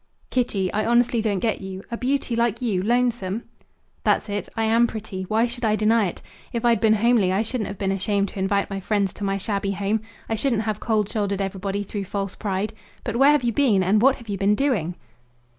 "Kitty, 0.31 0.73
I 0.73 0.83
honestly 0.87 1.21
don't 1.21 1.41
get 1.41 1.61
you. 1.61 1.83
A 1.91 1.95
beauty 1.95 2.35
like 2.35 2.59
you, 2.59 2.81
lonesome!" 2.81 3.43
"That's 4.03 4.29
it. 4.29 4.49
I 4.57 4.63
am 4.63 4.87
pretty. 4.87 5.25
Why 5.29 5.45
should 5.45 5.63
I 5.63 5.75
deny 5.75 6.07
it? 6.07 6.23
If 6.51 6.65
I'd 6.65 6.81
been 6.81 6.95
homely 6.95 7.31
I 7.31 7.43
shouldn't 7.43 7.67
have 7.67 7.77
been 7.77 7.91
ashamed 7.91 8.29
to 8.29 8.39
invite 8.39 8.71
my 8.71 8.79
friends 8.79 9.13
to 9.13 9.23
my 9.23 9.37
shabby 9.37 9.73
home. 9.73 10.01
I 10.27 10.33
shouldn't 10.33 10.63
have 10.63 10.79
cold 10.79 11.07
shouldered 11.07 11.39
everybody 11.39 11.83
through 11.83 12.05
false 12.05 12.33
pride. 12.33 12.73
But 13.03 13.17
where 13.17 13.29
have 13.33 13.43
you 13.43 13.53
been, 13.53 13.83
and 13.83 14.01
what 14.01 14.15
have 14.15 14.27
you 14.27 14.39
been 14.39 14.55
doing?" 14.55 14.95